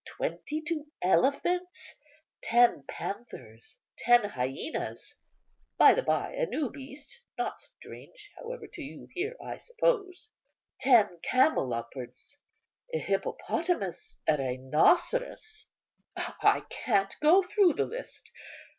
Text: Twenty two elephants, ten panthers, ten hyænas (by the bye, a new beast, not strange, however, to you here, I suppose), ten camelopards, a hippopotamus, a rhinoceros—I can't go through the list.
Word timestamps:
Twenty 0.03 0.61
two 0.63 0.87
elephants, 1.03 1.93
ten 2.41 2.83
panthers, 2.89 3.77
ten 3.99 4.23
hyænas 4.31 5.13
(by 5.77 5.93
the 5.93 6.01
bye, 6.01 6.33
a 6.33 6.47
new 6.47 6.71
beast, 6.71 7.21
not 7.37 7.61
strange, 7.61 8.31
however, 8.35 8.65
to 8.65 8.81
you 8.81 9.09
here, 9.13 9.35
I 9.39 9.57
suppose), 9.57 10.27
ten 10.79 11.19
camelopards, 11.21 12.37
a 12.91 12.97
hippopotamus, 12.97 14.17
a 14.27 14.37
rhinoceros—I 14.37 16.61
can't 16.71 17.15
go 17.19 17.43
through 17.43 17.73
the 17.73 17.85
list. 17.85 18.31